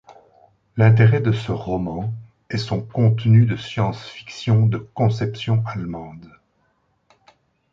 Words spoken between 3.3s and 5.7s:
de science-fiction de conception